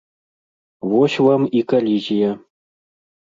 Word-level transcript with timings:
Вось 0.93 1.17
вам 1.25 1.45
і 1.59 1.61
калізія. 1.73 2.31